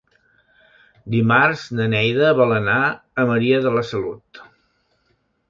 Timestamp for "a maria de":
2.95-3.75